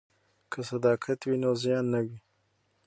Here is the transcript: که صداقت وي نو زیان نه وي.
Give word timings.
که 0.51 0.59
صداقت 0.69 1.19
وي 1.23 1.37
نو 1.43 1.51
زیان 1.61 1.85
نه 1.93 1.99
وي. 2.05 2.17